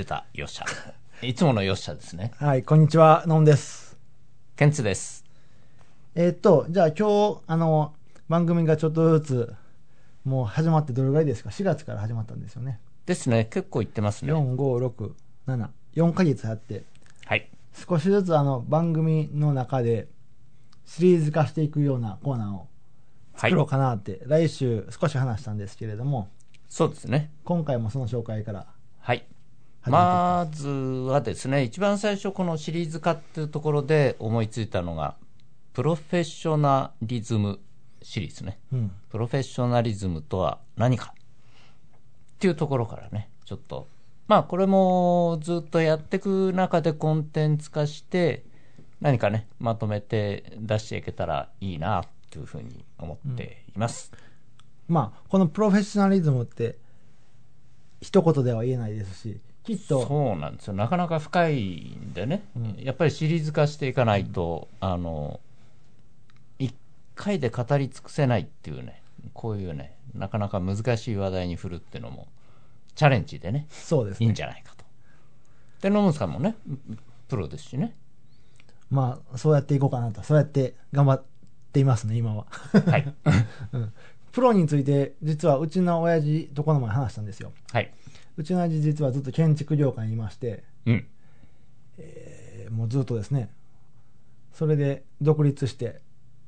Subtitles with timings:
[0.00, 0.64] 出た、よっしゃ。
[1.20, 2.32] いつものよっしゃですね。
[2.38, 3.98] はい、こんにちは、のんです。
[4.56, 5.26] ケンツです。
[6.14, 7.92] えーっと、じゃあ今日、あの、
[8.26, 9.54] 番組がちょっとずつ、
[10.24, 12.80] もう始まってどれぐらいですか ?4 月から始まったんですよね。
[13.04, 14.32] ですね、結構言ってますね。
[14.32, 15.12] 4、5、6、
[15.46, 16.84] 7、4ヶ月やって、
[17.26, 17.50] はい。
[17.74, 20.08] 少しずつあの、番組の中で、
[20.86, 22.68] シリーズ化していくようなコーナーを
[23.34, 23.66] はい作ろう。
[23.66, 26.30] かなって、来週少し話したんですけれども、
[26.70, 27.30] そうですね。
[27.44, 28.66] 今回もその紹介から
[29.00, 29.26] はい。
[29.86, 35.16] まずはですね、一番最初このシリーズ化っていうところで思いついたのが、
[35.72, 37.60] プロフェッショナリズム
[38.02, 38.58] シリーズね。
[38.72, 38.92] うん。
[39.08, 43.86] プロフェッショナリズムとは何かっていうところからね、ちょっと、
[44.28, 48.44] まあこれもずっとやっていく中でコンテンツ化して、
[49.00, 54.12] 何かね、まとめて出していけたらいいなというふうに思っています。
[54.88, 56.76] まあ、このプロフェッショナリズムって、
[58.00, 60.74] 一言では言えないですし、きっと、そうなんですよ。
[60.74, 62.42] なかなか深いんでね、
[62.78, 65.38] やっぱりシリーズ化していかないと、あの、
[66.58, 66.74] 一
[67.14, 69.00] 回で語り尽くせないっていうね、
[69.32, 72.26] こういうね、なかなか難しい話題に振るっていうのも、
[72.96, 74.32] チャレンジでね、いいんそうですね。
[74.32, 74.84] じゃないかと。
[75.82, 76.56] で、ノムさんもね、
[77.28, 77.94] プロですしね。
[78.90, 81.24] まあ、そうやっていこうかなと、そうやって頑張っ
[81.72, 82.46] ていますね、今は。
[82.86, 83.14] はい。
[84.32, 87.52] プロについて、実はうちの親父とこの前話したんですよ。
[87.72, 87.92] はい。
[88.40, 91.06] うちの親父実はずっと建築業界にいまして、うん。
[91.98, 92.40] えー
[92.70, 93.50] もうずっとですね、
[94.52, 96.00] それで独立して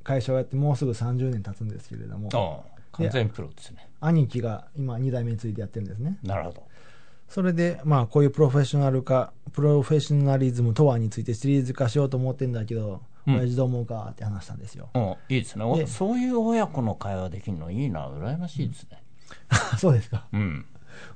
[0.05, 3.89] 会社をやってもうすぐ30年経つんですけれども、完全プロですね。
[4.01, 6.19] 兄貴が今2代目についてやってるんですね。
[6.23, 6.63] なるほど。
[7.29, 14.91] それで、まあ、こういうプロフェッショナル化、プロフェッショナリズムとはについてシリーズ化しようと思ってんだけど、うん親父どう思うかって話したんですよ。
[14.95, 15.87] うん、いいですね。
[15.87, 19.01] そういう親子の会話できるのいいな、羨ましいですね。
[19.79, 20.27] そうですか。
[20.33, 20.67] うん。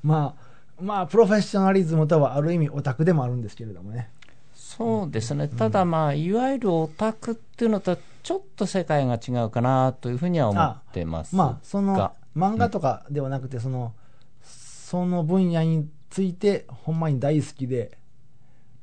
[0.05, 4.11] まあ、まあ、プロフェッショナリズムとはある意味オタクでもあるんですけれどもね。
[4.55, 13.95] そうですね、ただまあ、いわゆるオタクっていうのとはちょっと世界が違うかなというふうには思ってますが、まあ、その漫画とかではなくて、その、
[14.43, 17.97] その分野について、ほんまに大好きで、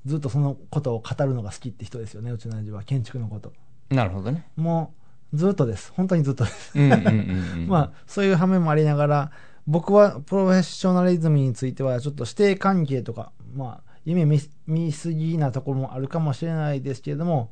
[0.06, 3.54] ずっとそのことを語るのが好きって人ですよね、うちの親父は、建築のこと。
[3.90, 4.48] なるほどね。
[4.56, 4.94] も
[5.34, 5.92] う、ずっとです。
[5.96, 6.72] 本当にずっとです。
[6.78, 9.32] うんうんうんうん まあ、そういう反面もありながら、
[9.66, 17.52] 僕はプロフェッショナリズムについては、ちょっと指定関係とか、まあ、夢見見すぎなところもあるかもしれないですけれども、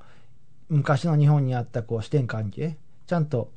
[0.70, 2.78] 昔の日本にあったこう視点関係、
[3.08, 3.52] ちゃんと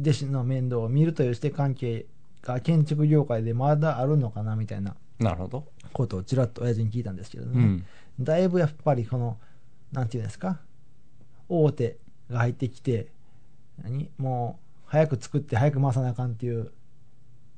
[0.00, 2.06] 弟子の面倒を見るという視点関係
[2.42, 5.64] が建築業界でまだあるのかなみたいななるほど。
[5.92, 7.84] ことをちらっと親父に聞いたんですけれども、うん。
[8.20, 9.38] だいぶやっぱりこの、
[9.92, 10.60] なんていうんですか、
[11.48, 11.96] 大手
[12.30, 13.08] が入ってきて、
[13.82, 14.10] 何？
[14.18, 16.72] もう、早く作って早く回さなあかんっていう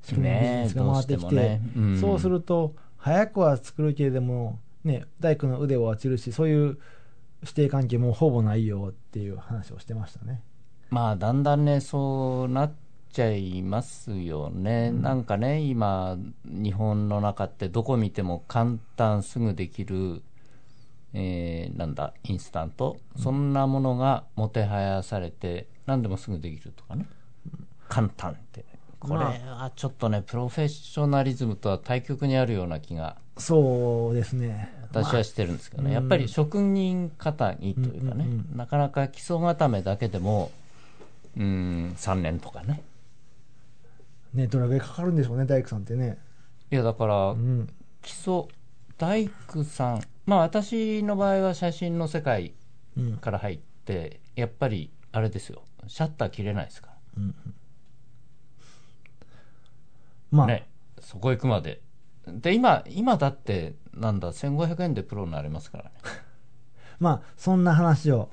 [0.06, 6.78] 仕組みのビジネスが回ってきて、ねえどうしてもねうんそうすると、早くは作るけれども、ね、大工の腕は落ちるし、そういう
[7.42, 10.42] 指定関係もほぼないよっていう話をしてましたね。
[10.90, 12.72] まあ、だんだんね、そうなっ
[13.10, 14.92] ちゃいますよね。
[14.92, 20.22] なんかね、今、日本の中ってどこ見ても簡単すぐできる、
[21.14, 27.06] えーなんだ、インスタント、そんなものがもてはやされて、何でもすぐできるとかね。
[27.88, 28.64] 簡単って。
[29.06, 34.74] これはちょっとね、プロフェッショナリズムとは対極にあるような気がそうですね。
[34.82, 40.50] 私はしてるんですけどね、やっぱり職人方にというかね、うんうんなかなか基礎固めだけでも、
[41.36, 42.82] うん、3年とかね。
[44.32, 46.18] ね、どれぐらいかかるんでしょうね、大工さんってね。
[46.70, 47.68] いや、だからう、ん。
[48.02, 48.44] 基礎、
[48.96, 52.54] 大工さん、まあ私の場合は写真の世界
[52.96, 53.16] うん。
[53.18, 56.90] から入って、やっぱりあれですよ、シャッター切れないですか
[60.36, 60.68] まあ、ら、ね、
[61.00, 61.80] そこ行くまで。
[62.26, 65.90] で、今、今だって、なんだ、1500円でプロになれますからね。
[66.98, 68.30] まあ、そんな話を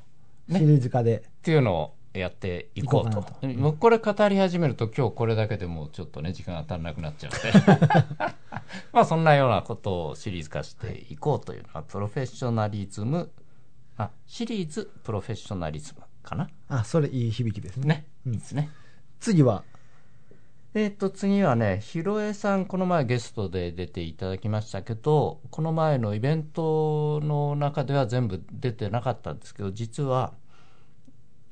[0.49, 3.25] シリーズ化で、っていうのをやっていこうと。
[3.41, 7.87] うもうこれ語り始めると今日これだけでもうちょっとね時間が足らなくなっちゃうので。
[8.93, 13.31] まあそんなようなことをシリーズ化していこうというのはプロフェッショナリズム。
[13.97, 16.49] あシリーズプロフェッショナリズムかな。
[16.67, 17.87] あ、それいい響きですね。
[17.87, 18.33] ね、うん。
[18.33, 18.69] いいですね。
[19.19, 19.63] 次は、
[20.75, 30.33] えっ、と、次はね、ひろえさん、この前ゲストで出ていただきましたけど、この前のイベントの中では全部出てなかったんですけど、実は、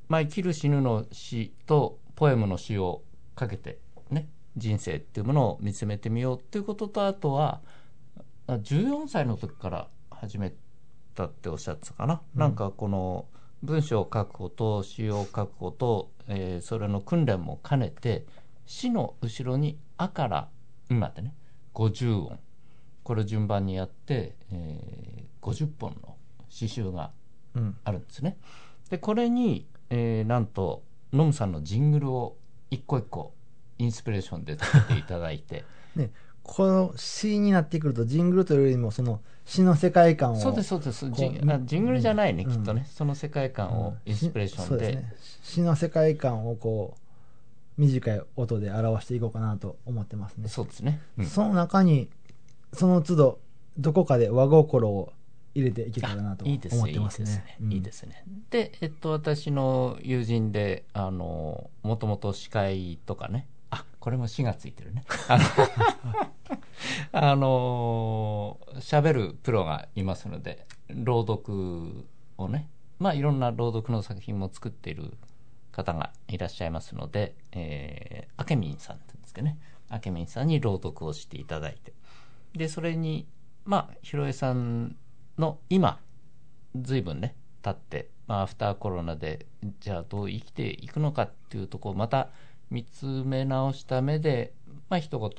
[0.09, 3.03] まあ、生きる死ぬの死とポエムの詩を
[3.35, 3.77] かけて、
[4.09, 4.27] ね、
[4.57, 7.61] 人生っていうものを見つめてみようっていうことと、あとは、
[8.47, 10.51] あ14歳の時から始め
[11.13, 12.23] たっておっしゃってたかな。
[12.33, 13.27] なんかこの、
[13.61, 18.25] 文章を書くこと、詩を書くこと、えーそれの訓練も兼ねて、
[18.71, 20.47] 死の後ろに「あ」から
[20.89, 21.33] 今でね
[21.73, 22.39] 50音。
[23.03, 26.15] これを順番にやって、えー50本の
[26.49, 27.11] 詩集が
[27.55, 27.75] うん。
[27.83, 28.37] あるんですね。
[28.89, 32.37] でこれに、えーなんとノムさんのジングルを
[32.69, 33.33] 一個一個
[33.77, 35.65] インスピレーションでつけていただいて。
[35.97, 40.35] ね、この詩になってくると、ジングルというよりも、その詩の世界観を。
[40.37, 41.09] そうですそうです。
[41.11, 42.51] ジンジングルじゃないね、うん。
[42.51, 42.85] きっとね。
[42.89, 45.13] その世界観をインスピレーションで,、そうすね。
[45.43, 47.00] 詩の世界観をこう、
[47.81, 50.47] 短い音で表していこうかなと思ってますね。
[50.47, 51.25] そうですね、うん。
[51.25, 52.09] その中に、
[52.73, 53.39] その都度、
[53.79, 55.11] どこかで和心を
[55.55, 56.69] 入れていけたらなと思って
[56.99, 57.57] ますね。
[57.69, 63.47] いいですね、でえっと私の友人であのもともと司会とかね。
[63.69, 65.03] あこれも「死」がついてるね。
[65.27, 65.43] あの
[67.13, 72.05] あの喋るプロがいますので朗読
[72.37, 72.67] をね。
[72.99, 75.13] まあいろんな朗読の作品も作っている
[75.71, 79.57] 方がいらっしゃいますので、えー、あけみんさんって言うんですけどね。
[79.89, 81.93] あけみんさんに朗読をしていただいて。
[82.55, 83.27] でそれに
[83.65, 84.95] まあひろえさん
[85.37, 85.99] の今
[86.75, 89.45] 随分ね経って、まあ、アフターコロナで
[89.79, 92.29] じゃあどう生きていくのかっていうところをまた
[92.69, 94.53] 見つめ直した目で
[94.89, 95.29] まあ一言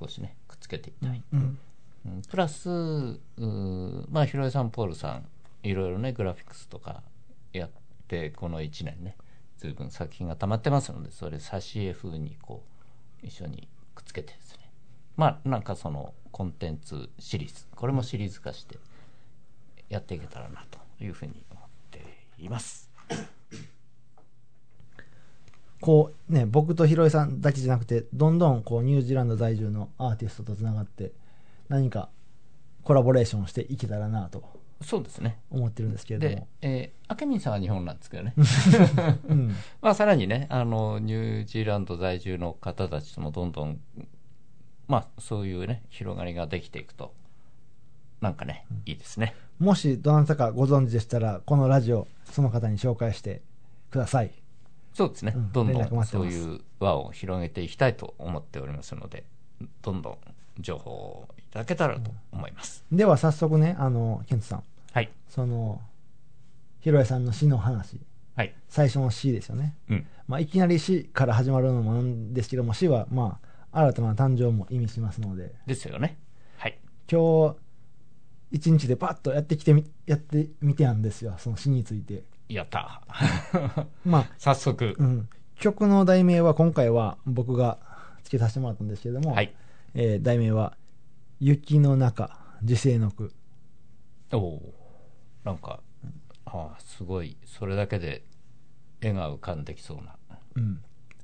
[0.00, 1.58] 少しねくっつけていただいて、うん。
[2.06, 2.22] うん。
[2.28, 2.68] プラス
[4.10, 5.28] まあひろえさんポールさん
[5.62, 7.02] いろいろねグラフィックスとか
[7.52, 7.70] やっ
[8.08, 9.16] てこの1年ね
[9.58, 12.62] 随分作品が溜まってますのでそれ挿絵風にこ
[13.22, 14.70] う一緒にくっつけてですね。
[15.16, 17.66] まあなんかそのコンテンツシリーズ。
[17.74, 18.78] これもシリーズ化して
[19.88, 22.02] やっていけたらなというふうに思って
[22.38, 22.90] います。
[25.80, 31.12] こうね、僕とひろえさんだけじゃなくて、どんどんこうニュージーランド在住のアーティストとつながって、
[31.68, 32.08] 何か
[32.82, 34.42] コラボレーションしていけたらなと
[34.82, 38.34] そうですね思ってるんですけれどでも。、えー、あけみんさんは日本なんですけどね
[39.28, 39.54] うん。
[39.80, 43.80] まあ、さらにね、あの、ニュージーランド在住の方たちともどんどん、
[44.86, 47.14] まあ、そういうね、広がりができていくと、
[48.20, 49.34] なんかね、いいですね。
[49.58, 53.42] もしどなたかご存知でしたら、このラジオ、その方に紹介して
[53.90, 54.30] ください。
[54.92, 59.24] そうですね、うんどんどんそういう輪を広げていきたいと思っておりますので、
[59.82, 60.18] どんどん
[60.58, 62.84] 情報をいただけたらと思います。
[62.90, 64.62] では早速ね、あの、ケントさん、
[64.92, 65.10] はい。
[65.28, 65.80] その、
[66.80, 68.00] ひろえさんの詩の話、
[68.34, 68.54] はい。
[68.68, 69.74] 最初の詩ですよね。
[69.88, 70.06] うん。
[70.28, 73.40] まあ、いきなり詩から始まるのもなんですけども、詩は、ま
[73.72, 76.18] あ、新たな誕生も意味しますので、ですよね。
[76.56, 76.78] はい。
[77.10, 77.56] 今日、
[78.50, 82.24] 一日でパッとやってきてみ、やってみてやんですよ、その詩について。
[82.48, 83.02] やった。
[84.04, 85.04] まあ、 早速う。
[85.04, 87.78] ん、曲の題名は今回は僕が
[88.22, 89.54] 付けさせてもらったんですけれども、はい。
[89.98, 90.76] えー題名は
[91.40, 93.32] 「雪の中時世の句
[94.32, 95.80] おおーなんか、
[96.44, 98.24] ああ、すごい、それだけで
[99.00, 100.16] 絵が浮かんできそうな、」
[100.56, 100.80] うん、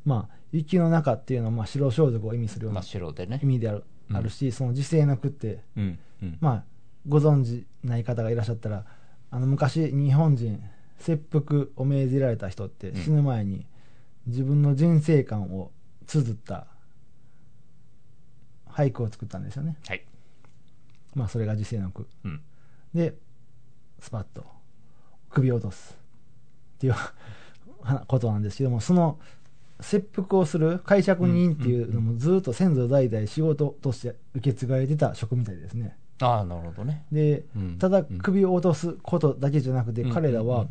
[0.07, 3.47] まあ雪の中っていうのはまあ白装束を意味するよう真なっ白でね意。
[3.47, 5.99] 味である,、うんあるしその時世の句ってうん。
[6.23, 6.39] うん。
[6.41, 6.65] まあ
[7.09, 8.87] ご存知ない方がいらっしゃったら
[9.31, 10.63] あの昔日本人
[10.99, 13.67] 切腹を命じられた人ってうん死ぬ前に
[14.27, 15.73] 自分の人生観を
[16.07, 16.67] 綴った
[18.73, 20.05] 俳句を作ったんですよねはい。
[21.15, 22.41] まあそれが時世の句うん。
[22.95, 23.15] で
[24.01, 24.45] スパッと
[25.31, 25.97] 首を落とす
[26.77, 26.95] っていう
[27.83, 29.19] は ことなんですけどもその
[29.81, 37.05] 切腹をする解釈人っていうのもずっと先祖代々仕事として受け継がれてた職みたいですねああ、なるほどね。
[37.11, 40.67] でうんただ首を落とすことだけじゃなくてうん彼らは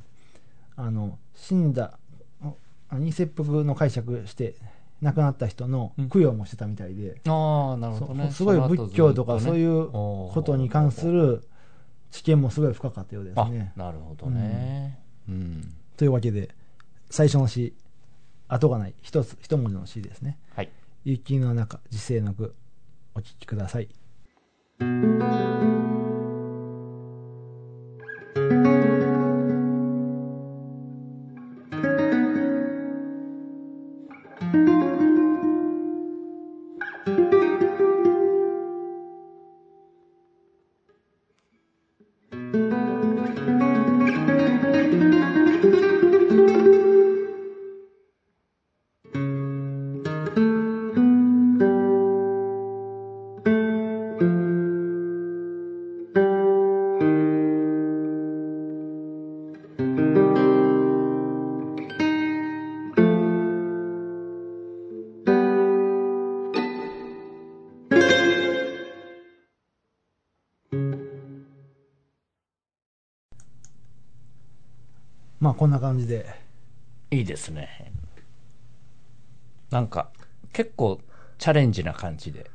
[0.78, 1.98] あの死んだ
[2.90, 4.56] あに切腹の解釈して
[5.02, 8.32] 亡くなった人の供養もしてたみたいで、ああ、なるほどね。
[8.32, 11.48] すごい仏教とかそういうこことに関する
[12.12, 13.74] 知見もすごい深かったようですあね。
[13.76, 15.00] なるほどね。
[15.28, 15.74] うん。
[15.98, 16.50] というわけで
[17.10, 17.76] 最初の詩
[18.48, 20.70] 後がない一つ一文字の詩ですねはい。
[21.06, 22.56] 「雪の中時世の句」
[23.16, 23.90] お聞きください
[75.52, 76.26] 「まあこんな感じで。
[77.12, 77.92] いいですね。
[79.70, 80.10] なんか、
[80.54, 81.02] 結構
[81.38, 82.50] チャレンジな感じで。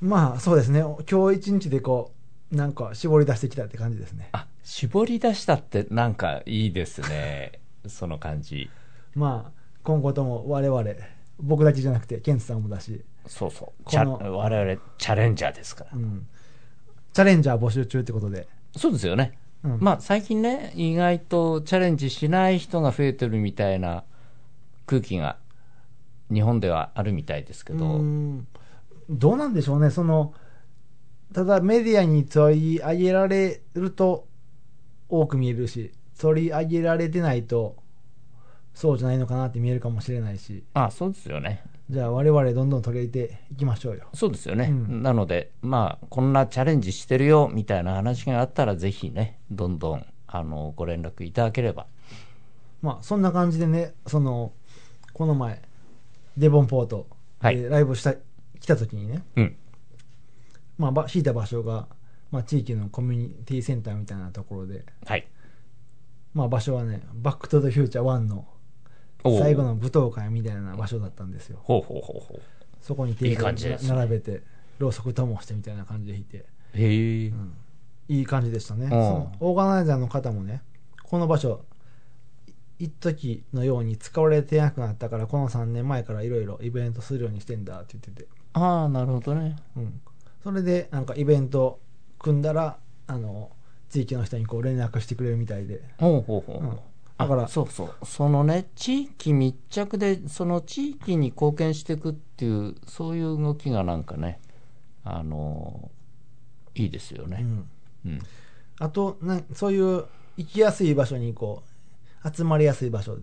[0.00, 0.80] まあそうですね。
[0.80, 2.12] 今日一日でこ
[2.50, 4.30] う、なんか絞り出してきたって感じですね。
[4.32, 7.60] あ、絞り出したってなんかいいですね。
[7.86, 8.70] その感じ。
[9.14, 10.82] まあ今後とも我々、
[11.40, 13.84] 僕だけじゃなくて、ケンツさんもだし、そうそう。
[13.84, 15.98] この我々チャレンジャーですからう。
[15.98, 16.26] ん。
[17.12, 18.48] チャレンジャー募集中ってことで。
[18.78, 19.38] そうですよね。
[19.64, 19.78] うん。
[19.80, 24.04] まあ最近ね、意外とチャレンジしない人が増えてるみたいな
[24.86, 25.38] 空気が
[26.32, 28.46] 日本ではあるみたいですけど、うん。
[29.10, 30.34] どうなんでしょうね、その
[31.32, 34.28] ただメディアに取り上げられると
[35.08, 37.76] 多く見えるし、取り上げられてないと
[38.74, 41.62] そうじゃないのかなって見えるかもしれないし、あそうですよね。
[41.92, 44.04] じゃあ、我々どんどん取り入れていきましょうよ。
[44.14, 44.68] そうですよね。
[44.70, 51.86] うんなので、まあ、こんなチャレンジしてるよみたいな話があったら、ぜひね、どんどんあのご連絡いただければ。
[52.80, 54.52] まあ、そんな感じでね、その
[55.12, 55.60] この前、
[56.38, 57.06] デボンポート
[57.40, 59.56] はいでライブした、来た時にね、うん。
[60.78, 61.88] まあ、ば敷いた場所が、
[62.30, 65.26] まあ、地域のコミュニティセンターみたいなところで、はい。
[66.32, 68.46] まあ、場所はね、バック・トゥ・ザ・フューチャー1の
[69.24, 71.58] 最後の舞踏会みたいな場所だったんですよ。
[71.62, 72.42] ほうほうほうほう。
[72.80, 74.42] そこにテーブル並べて、
[74.78, 77.54] ろうそくともしてみたいな感じで弾いて、へえ、うん
[78.08, 78.86] いい感じでしたね。
[78.86, 80.62] んそのオーガナイザーの方もね、
[81.04, 81.64] この場所、
[82.46, 89.56] い一時のように使われてなくなったから、この3年前からいろいろイベントするようにしてんだって言ってて、ああ、なるほどね。
[89.76, 90.00] うん、
[90.42, 91.80] それでなんかイベント
[92.18, 93.52] 組んだら、あの
[93.88, 96.64] 地域の人にこう連絡してくれるみたいで、ほうほうほう。
[96.64, 96.78] うん
[97.22, 98.06] だかららそうそう。
[98.06, 104.40] そのね地域密着でその地域に貢献していくっていうそういう動きがなんかね
[105.04, 105.90] あの
[106.74, 107.68] いいですよね、うん。
[108.06, 108.18] うん。
[108.78, 110.04] あとなそういう
[110.36, 111.62] 行きやすい場所にこ
[112.24, 113.22] う集まりやすい場所で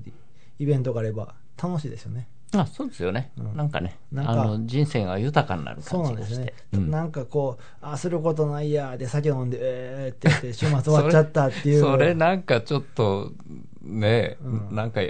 [0.60, 2.27] イベントがあれば楽しいですよね。
[2.51, 3.56] あそうですよね、うん。
[3.56, 6.36] なんかねなんかあの人生が豊かになるそう感じがして。
[6.38, 6.91] なんですね、うん。
[6.91, 11.82] なんかこうあすることないやで酒飲んでえーって言って週末終わっちゃったっていう。
[11.82, 13.32] それなんかちょっと
[13.81, 14.75] ね、うん。
[14.75, 15.01] なんか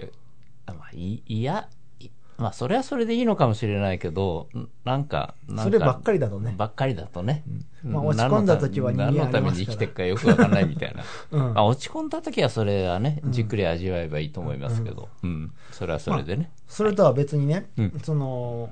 [0.65, 1.67] あまあいいや
[1.99, 5.63] いまあそれはそれでいいのかもしれないけどんなんかなんか。
[5.63, 6.55] そればっかりだとね。
[6.57, 7.43] ばっかりだとね、
[7.83, 7.91] うん。
[7.91, 11.53] まあ落ち込んだ時は人間何のために生きてるかよくわかんないみたいな、うん。
[11.53, 15.53] まあ、落ち込んだ時はそれはねじっくり味わえばいいと思いますけど、うん。
[15.71, 17.99] それはそれでね、それとは別にね、うん。
[18.03, 18.69] その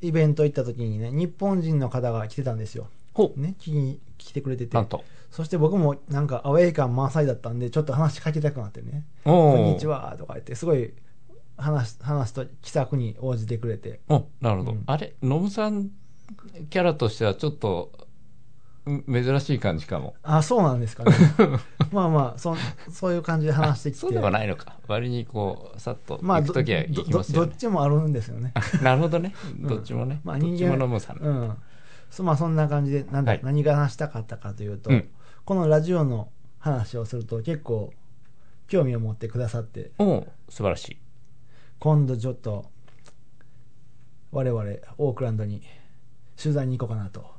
[0.00, 2.88] イベント行った時にね日本人の方が来てたんですよ
[3.36, 4.76] ね聞きに来てくれてて。
[4.76, 5.04] なんと。
[5.30, 9.04] そして僕もなんかアウェイ感満載だったんでちょっと話しかけたくなってね。
[9.24, 10.94] こんにちはとか言ってすごい
[11.56, 14.00] 話す話すと気さくに応じてくれて。
[14.08, 14.82] おなるほど、うん。
[14.86, 15.90] あれノムさん
[16.70, 17.92] キャラとしてはちょっと
[18.90, 20.14] ん珍しい感じかも。
[20.22, 21.12] あそうなんですかね。
[21.92, 22.56] まあまあそ
[22.88, 24.00] そういう感じで話してきて。
[24.00, 24.78] そうではないのか。
[24.86, 28.52] 割にこうさっとまあ行く時は行きますよね、どどどっちもあるんですよね。
[28.82, 29.34] なるほどね。
[29.60, 29.68] うん。
[29.68, 31.56] どっちもね、まあどっち人間もノムさん、うん
[32.10, 33.40] そまあそんな感じでなんだ、はい。
[33.42, 35.08] 何が話したかったかというと、うん。
[35.44, 37.92] このラジオの話をすると結構
[38.68, 39.90] 興味を持ってくださって。
[39.98, 40.98] おう素晴らしい。
[41.78, 42.70] 今度ちょっと
[44.32, 44.64] 我々
[44.98, 45.62] オークランドに
[46.40, 47.36] 取材に行こうかなと。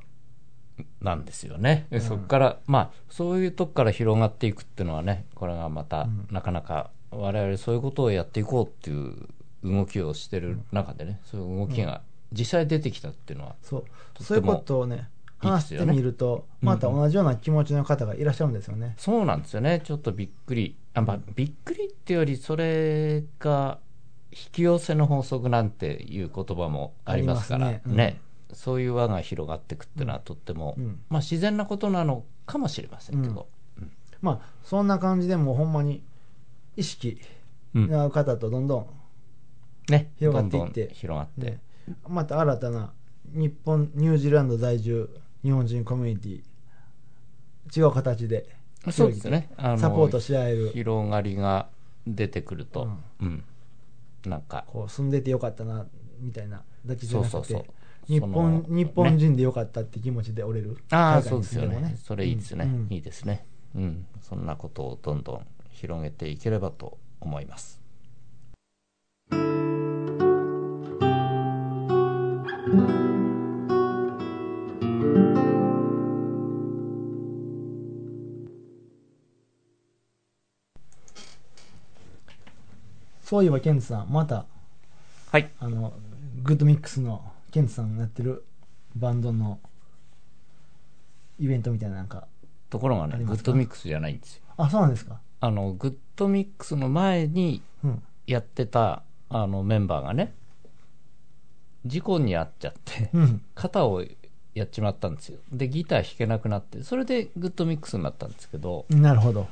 [1.01, 2.03] なんですよね、でうん。
[2.03, 6.27] そこからまあそういうとこから広がっていくっていうのはねこれがまた、うん。
[6.29, 9.15] なかなか我々そういうことをやっていこうっていう
[9.63, 13.85] 動きをしてる中でね、そういう動きが実際出てきたっていうのは、そう。
[14.23, 19.81] そういうことをね話してみるとまた同じような気持ちの方がいらっしゃるんですよね、そうなんですよね。
[19.83, 20.75] ちょっとびっくり。
[20.93, 23.79] あ、まあ、びっくりっていうよりそれが
[24.31, 28.19] 引き寄せの法則なんていう言葉もありますからねね。
[28.49, 28.55] うん。
[28.55, 30.99] そういう輪が広がっていくっていうのはとっても、うん。
[31.09, 33.47] まあ、自然なことなのかもしれませんけど、
[34.21, 36.01] まあそんな感じでもうほんまに
[36.75, 37.21] 意識
[37.75, 37.89] うん。
[37.89, 38.87] の方とどんどん
[39.91, 40.11] ね。
[40.17, 40.81] 広がっていって。
[40.81, 41.59] どんどん広がって、ね、
[42.07, 42.93] また新たな
[43.25, 45.09] 日本ニュージーランド在住
[45.43, 48.57] 日本人コミュニティ違う形で
[48.91, 49.49] そうですね。
[49.77, 50.69] サポートし合える。
[50.69, 51.67] 広がりが
[52.05, 52.87] 出てくると、
[53.19, 53.43] うん。
[54.25, 54.63] なんか。
[54.67, 55.85] こう住んでてよかったな
[56.19, 56.63] みたいな。
[56.85, 57.73] だけじゃなくてそうそうそう。
[58.07, 61.97] 日そ本の日本人でよかったって気持ちで折れる、あそうですよね。
[62.01, 62.71] それいいですね、うん。
[62.71, 62.93] うん。
[62.93, 63.45] いいですね。
[63.75, 64.05] うん。
[64.21, 67.79] そんなことをどんどん広げていければと思います
[83.27, 84.45] そういえばケンツさんまた
[85.31, 85.91] はいあの
[86.43, 88.45] グッドミックスのケンツさんがやってる
[88.95, 89.59] バンドの
[91.37, 92.25] イベントみたいななんか
[92.69, 95.19] ところがねグッドミックスじゃないんですよあそうなんですか？
[95.41, 98.03] あのグッドミックスの前にうん。
[98.27, 100.33] やってたあのメンバーがね
[101.85, 103.41] 事故に遭っちゃってうん。
[103.55, 104.03] 肩を
[104.53, 109.47] やっちまったんですよでギター弾けなくなってそれでグッドミックスになったんですけどなるほど。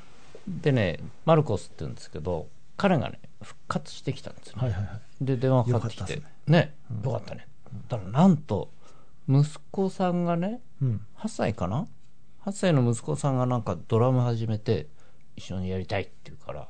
[0.47, 4.89] でねマルコスって言うんですけど彼がね復活してきたんですよね、はいはいは
[5.21, 5.25] い。
[5.25, 6.13] で電話かかってきて。
[6.15, 6.75] よかったっね。
[7.03, 7.47] よかったね、
[7.87, 8.71] だからなんと
[9.29, 11.01] 息子さんがねうん。
[11.17, 11.87] 8歳かな
[12.45, 14.87] ？8歳の息子さんがなんかドラム始めて
[15.35, 16.67] 一緒にやりたいって言うから、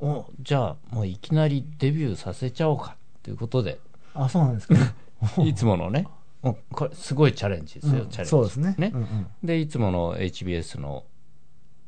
[0.00, 2.96] おじゃあもういきなりデビューさせちゃおうか。
[3.18, 3.80] っていうことで。
[4.14, 4.74] あ、そうなんですか？
[5.44, 6.06] いつものね。
[6.42, 8.08] これすごいチャレンジですよ、うん。
[8.08, 8.30] チャレンジ。
[8.30, 8.74] そうですね。
[8.78, 8.92] ね。
[8.94, 9.26] うんうん。
[9.42, 11.04] でいつもの HBS の、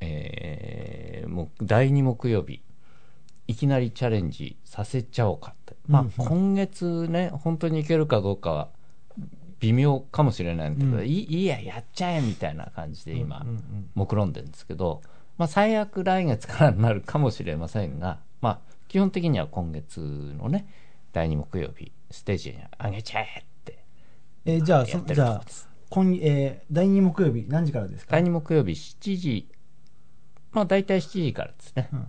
[0.00, 2.60] えーもう第2木曜日
[3.50, 8.68] いきなりチャレンジさせちゃおうかって、まあ今月ね本当にいけるかどうかは
[9.58, 11.06] 微妙かもしれないんだけど、うん。
[11.06, 13.44] いいややっちゃえみたいな感じで今、
[13.94, 15.02] 目論んでるんですけど、
[15.36, 20.66] まあ、最悪来月からになるかもしれませんが、まあ、基本的には今月のね
[21.12, 23.84] 第2木曜日ステージに上げちゃえって
[24.44, 25.42] えーじゃあ、じゃあ
[25.90, 28.12] 今、えー、第2木曜日何時からですか？
[28.12, 29.48] 第2木曜日7時
[30.52, 32.06] まあ大体7時からですね、うん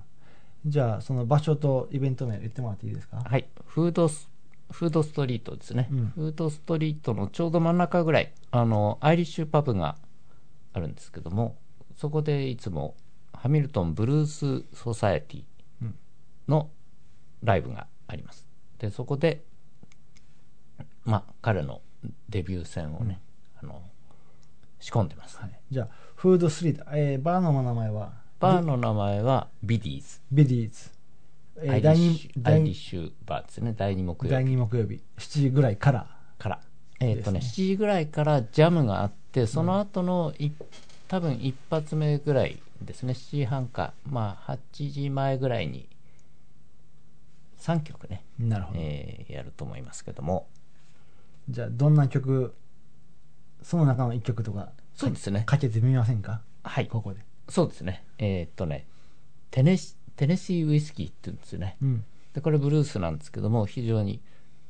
[0.65, 3.17] じゃあ、その場所とイベント名言ってもらっていいですか？
[3.25, 3.47] はい。
[3.65, 4.29] フードス
[4.69, 6.07] フードストリートですね、うん。
[6.15, 9.97] フードストリートのちょうど真ん中ぐらいあのアイリッシュパブが
[10.73, 11.57] あるんですけども
[11.97, 12.95] そこでいつも
[13.33, 15.43] ハミルトンブルースソサエティ
[15.81, 15.95] うん。
[16.47, 16.69] の
[17.43, 18.47] ライブがあります。
[18.79, 19.43] でそこで
[21.03, 21.81] まあ彼の
[22.29, 23.19] デビュー戦をね、
[23.61, 23.81] あの
[24.79, 25.39] 仕込んでます、
[25.69, 28.20] じゃあ、フードストリート、えー、バーの名前は？
[28.41, 30.19] バーの名前はビディーズ。
[30.31, 30.89] ビディーズ。
[31.63, 33.73] えアイリッシュ2第アイリッシュバーですね。
[33.77, 36.07] 第2木曜第日2木曜日、7時ぐらいから。
[36.39, 36.59] から。
[36.99, 40.51] えっ、とねで7時ぐらいからジャムがあってその後のい
[41.07, 43.13] 多分一発目ぐらいですね。
[43.13, 43.93] 7時半か。
[44.09, 45.87] まあ8時前ぐらいに
[47.59, 48.79] 3曲ね、なるほど。
[48.81, 50.47] えーやると思いますけども。
[51.49, 52.55] じゃあ、どんな曲、
[53.61, 55.43] その中の1曲とか、そうですね。
[55.45, 56.41] かけてみませんか？
[56.63, 56.87] はい。
[56.87, 57.21] ここで。
[57.49, 58.03] そうですね。
[58.17, 58.85] えっ、とね
[59.49, 61.77] テネシテネシーウイスキーって言うんですよね。
[61.81, 62.03] うん。
[62.33, 64.21] でこれブルースなんですけども非常に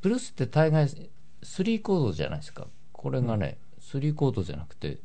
[0.02, 0.88] ブルースって大概
[1.44, 2.68] 3コードじゃないですか。
[2.92, 5.00] これがね、3コードじゃなくて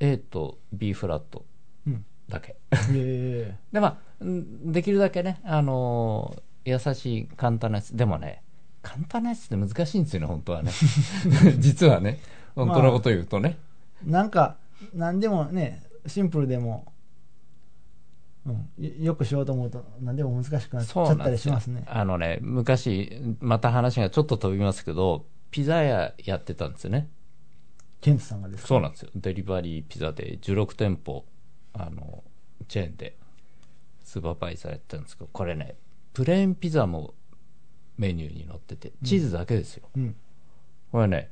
[0.00, 1.44] A と B フラット
[1.86, 2.04] うん。
[2.28, 2.56] だけ。
[2.92, 7.96] え でまあんできるだけね、あのー優しい簡単なやつ。
[7.96, 8.42] でもね
[8.82, 10.70] 簡単なやつって難しいんですよね本当はね。
[11.58, 12.20] 実はね
[12.54, 14.56] 本当のこと言うとね、ー、なんか、
[14.94, 16.92] なんでもね、シンプルでも、
[18.46, 21.84] うん、よよくしようと思うと、なんでも難しくなっちゃったりしますね。
[21.86, 27.08] あのね昔また話がちょっと飛びますけどピザ屋やってたんですよね。
[28.00, 28.68] ケントさんがですか？
[28.68, 29.10] そうなんですよ。
[29.14, 31.24] デリバリーピザで16店舗
[31.74, 32.24] あの
[32.68, 33.16] チェーンで
[34.04, 35.76] スーパーバイザーやってたんですけどこれね
[36.14, 37.14] プレーンピザも
[37.96, 40.16] メニューに載っててチーズだけですよ、うん。
[40.92, 41.30] これね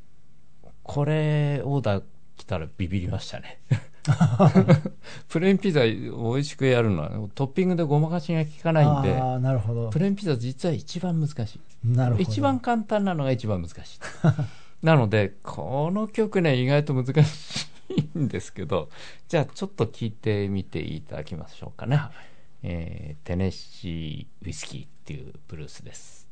[0.83, 2.05] これオーダー
[2.37, 3.61] 来たらビビりましたね
[5.29, 9.91] プレーンピザ美味しくやるのはトッピングでごまかしが効かないんでなるほど。
[9.91, 9.99] プ。
[9.99, 11.61] レーンピザ実は一番難しい。
[11.85, 12.23] なるほど。
[12.23, 14.01] 一番簡単なのが一番難しい。
[14.83, 17.67] なのでこの曲ね意外と難し
[18.15, 18.91] いんですけど
[19.29, 22.01] じゃあちょっと聞いてみていただきましょうかね、
[22.63, 26.27] えーテネッシーウイスキーっていうブルースです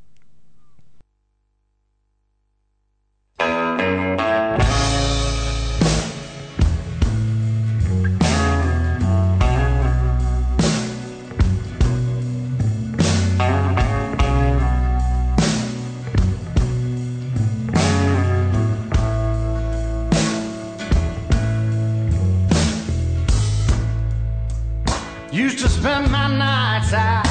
[25.95, 27.25] spend my nights out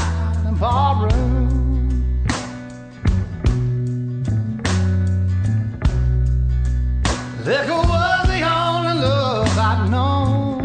[0.47, 1.49] in ballroom.
[7.43, 10.63] Liquor was the only love I'd known.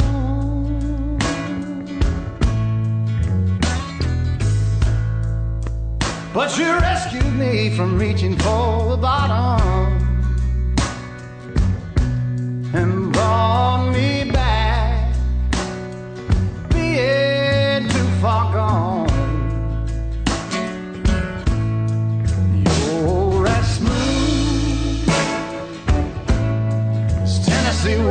[6.33, 8.88] But you rescued me from reaching for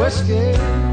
[0.08, 0.87] whiskey.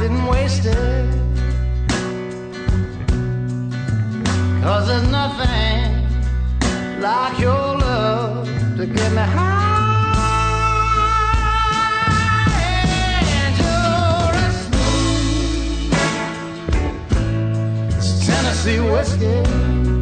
[0.00, 0.76] I've been wasted.
[4.62, 9.56] Cause there's nothing like your love to get me high.
[18.24, 19.97] Tennessee whiskey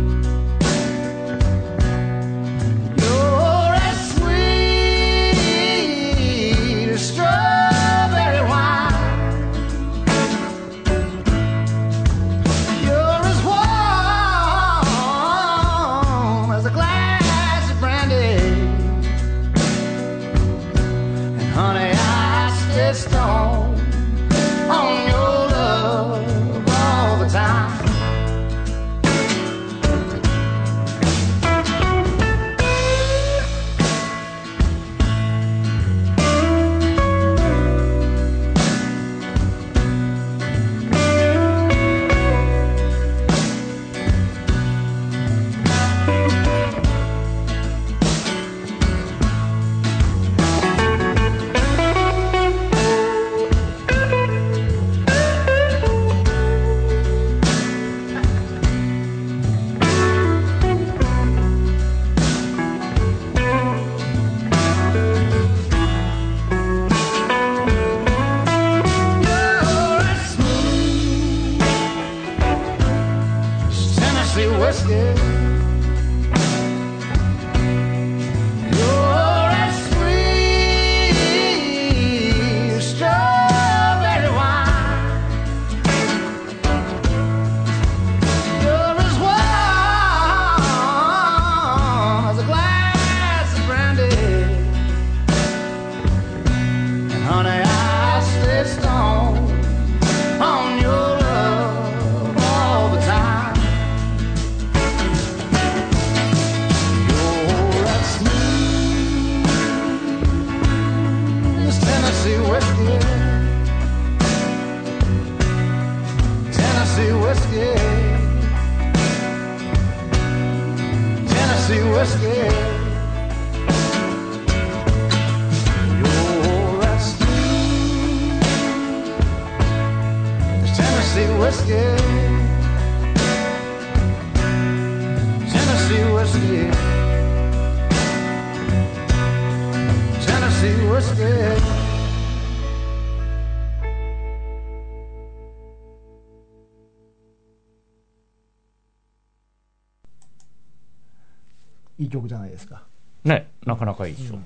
[152.27, 152.83] 曲じゃないですか。
[153.25, 154.39] ね、なかなかいいでしょ。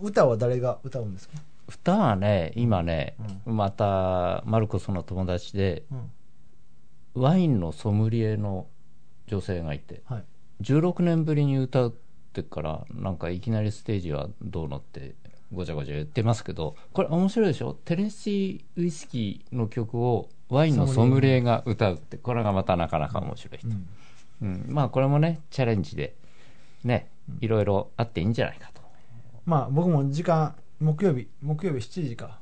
[0.00, 1.38] 歌は誰が歌うんですか？
[1.68, 6.10] 歌はね、今ね、また、マルコスの友達で、うん
[7.18, 8.66] ワインのソムリエの
[9.26, 10.24] 女性がいて、はい。
[10.60, 11.92] 16年ぶりに歌うっ
[12.34, 15.14] てから、なんかいきなりステージはどうのって、
[15.50, 17.72] ごちゃごちゃ言ってますけど、これ面白いでしょ？
[17.86, 23.68] テネシーウイスキーの曲をワインのソムリエが歌うって、これがまたなかなか面白い人。
[23.68, 23.86] うん
[24.42, 26.16] うん、まあこれもね、チャレンジで、
[26.84, 27.10] ね、
[27.40, 28.82] いろいろあっていいんじゃないかと。
[29.44, 32.40] まあ僕も時間、木曜日、木曜日7時か。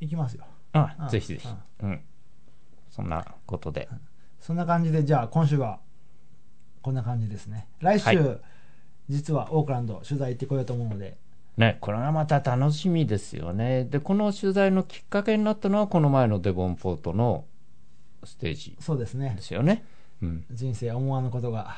[0.00, 0.44] 行きますよ。
[0.72, 1.48] ああぜひぜひ。
[1.82, 2.00] うん。
[2.90, 3.88] そんなことで。
[4.40, 5.80] そんな感じで、じゃあ今週は
[6.82, 7.68] こんな感じですね。
[7.80, 8.40] 来週、はい
[9.08, 11.18] 実はオークランド取材行ってこようと思うので、
[11.56, 13.84] ね、これがまた楽しみですよね。
[13.84, 17.44] で、この取材のきっかけになったのは、この前のデボンポートの
[18.24, 19.42] ステージそうですねで。
[19.42, 19.84] すよね。
[20.22, 20.44] うん。
[20.50, 21.76] 人生思わぬことが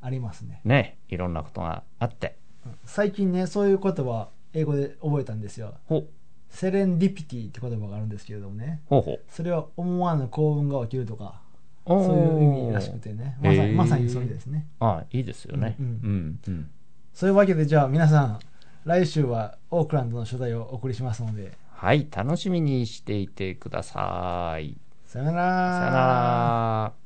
[0.00, 0.60] ありますね。
[0.64, 2.36] ね、いろんなことがあって。
[2.84, 5.74] 最近ね、そういう言葉、英語で覚えたんですよ。
[5.86, 6.08] ほう、
[6.48, 8.82] セレンディピティって言葉があるんですけれどもね。
[8.86, 9.20] ほうほう。
[9.28, 11.40] それは思わぬ幸運が起きるとか、
[11.86, 13.38] そういう意味らしくてね。
[13.40, 14.66] まさへーにまさにそれですね。
[14.80, 15.76] あいいですよね。
[15.78, 16.70] う、うんんうん、うん。
[17.12, 18.40] そういうわけで、じゃあ皆さん、
[18.84, 24.76] 来週はオークランドの取材をお送りしますので、はい、楽しみにしていてください。
[25.04, 25.44] さよなさよな
[25.90, 26.92] ら。
[26.92, 27.05] ら。